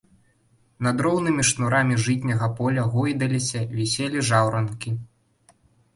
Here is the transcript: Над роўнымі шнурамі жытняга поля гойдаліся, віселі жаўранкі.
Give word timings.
Над 0.87 1.03
роўнымі 1.05 1.43
шнурамі 1.49 1.99
жытняга 2.05 2.49
поля 2.61 2.85
гойдаліся, 2.97 3.59
віселі 3.77 4.27
жаўранкі. 4.31 4.99